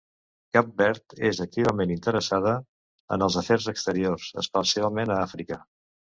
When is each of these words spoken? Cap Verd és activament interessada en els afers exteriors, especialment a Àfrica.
Cap 0.57 0.69
Verd 0.77 1.13
és 1.27 1.41
activament 1.43 1.91
interessada 1.95 2.53
en 3.17 3.25
els 3.25 3.37
afers 3.41 3.67
exteriors, 3.73 4.25
especialment 4.45 5.13
a 5.17 5.19
Àfrica. 5.27 5.59